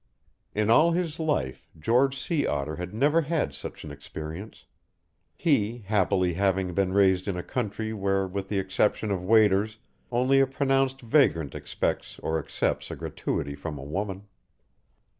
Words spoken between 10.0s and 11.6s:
only a pronounced vagrant